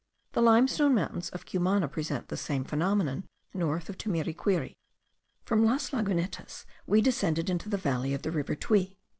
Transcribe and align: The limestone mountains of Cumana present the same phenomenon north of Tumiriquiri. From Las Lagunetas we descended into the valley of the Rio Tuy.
The 0.31 0.41
limestone 0.41 0.95
mountains 0.95 1.29
of 1.29 1.45
Cumana 1.45 1.87
present 1.87 2.29
the 2.29 2.35
same 2.35 2.63
phenomenon 2.63 3.27
north 3.53 3.87
of 3.87 3.99
Tumiriquiri. 3.99 4.75
From 5.45 5.63
Las 5.63 5.91
Lagunetas 5.91 6.65
we 6.87 7.01
descended 7.01 7.51
into 7.51 7.69
the 7.69 7.77
valley 7.77 8.15
of 8.15 8.23
the 8.23 8.31
Rio 8.31 8.55
Tuy. 8.55 8.97